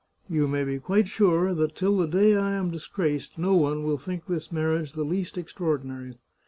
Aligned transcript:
You 0.27 0.47
may 0.47 0.63
be 0.63 0.79
quite 0.79 1.07
sure 1.07 1.53
that 1.53 1.75
till 1.75 1.95
the 1.95 2.07
day 2.07 2.35
I 2.35 2.53
am 2.53 2.71
disgraced 2.71 3.37
no 3.37 3.53
one 3.55 3.83
will 3.83 3.99
think 3.99 4.25
this 4.25 4.51
marriage 4.51 4.93
the 4.93 5.03
least 5.03 5.37
ex 5.37 5.53
traordinary. 5.53 6.15